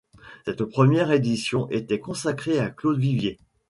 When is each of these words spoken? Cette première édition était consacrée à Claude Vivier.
Cette 0.45 0.63
première 0.63 1.11
édition 1.11 1.69
était 1.69 1.99
consacrée 1.99 2.57
à 2.57 2.71
Claude 2.71 2.97
Vivier. 2.99 3.37